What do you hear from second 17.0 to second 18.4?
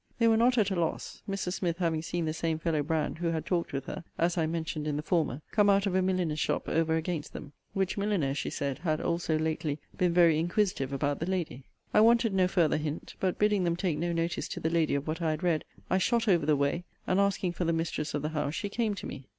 and, asking for the mistress of the